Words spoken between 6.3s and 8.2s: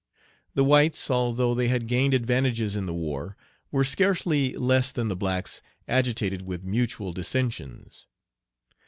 with mutual dissensions.